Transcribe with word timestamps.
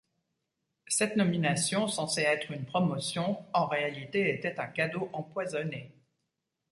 Cette 0.87 1.15
nomination, 1.15 1.87
censée 1.87 2.21
être 2.23 2.49
une 2.49 2.65
promotion, 2.65 3.45
en 3.53 3.67
réalité 3.67 4.33
était 4.33 4.59
un 4.59 4.65
cadeau 4.65 5.11
empoisonné. 5.13 5.91